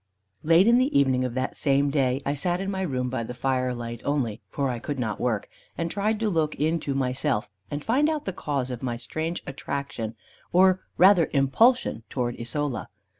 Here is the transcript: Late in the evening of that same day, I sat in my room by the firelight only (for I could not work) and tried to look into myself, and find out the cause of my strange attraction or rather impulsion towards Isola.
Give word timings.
Late 0.41 0.65
in 0.65 0.79
the 0.79 0.99
evening 0.99 1.23
of 1.23 1.35
that 1.35 1.55
same 1.57 1.91
day, 1.91 2.21
I 2.25 2.33
sat 2.33 2.59
in 2.59 2.71
my 2.71 2.81
room 2.81 3.07
by 3.07 3.21
the 3.23 3.35
firelight 3.35 4.01
only 4.03 4.41
(for 4.49 4.67
I 4.67 4.79
could 4.79 4.97
not 4.97 5.19
work) 5.21 5.47
and 5.77 5.91
tried 5.91 6.19
to 6.21 6.29
look 6.31 6.55
into 6.55 6.95
myself, 6.95 7.47
and 7.69 7.85
find 7.85 8.09
out 8.09 8.25
the 8.25 8.33
cause 8.33 8.71
of 8.71 8.81
my 8.81 8.97
strange 8.97 9.43
attraction 9.45 10.15
or 10.51 10.79
rather 10.97 11.29
impulsion 11.33 12.01
towards 12.09 12.39
Isola. 12.39 12.89